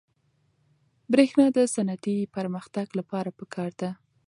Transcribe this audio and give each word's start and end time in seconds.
برېښنا 1.11 1.45
د 1.57 1.57
صنعتي 1.73 2.17
پرمختګ 2.35 2.87
لپاره 2.99 3.29
پکار 3.39 3.71
ده. 3.81 3.89